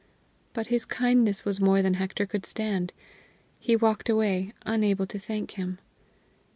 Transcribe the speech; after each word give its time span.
But 0.53 0.65
his 0.69 0.83
kindness 0.83 1.45
was 1.45 1.61
more 1.61 1.83
than 1.83 1.93
Hector 1.93 2.25
could 2.25 2.43
stand; 2.43 2.91
he 3.59 3.75
walked 3.75 4.09
away, 4.09 4.51
unable 4.63 5.05
to 5.05 5.19
thank 5.19 5.51
him. 5.51 5.77